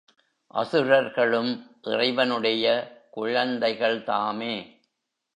அசுரர்களும் 0.53 1.51
இறைவனுடைய 1.81 2.65
குழந்தைகள்தாமே? 3.17 4.79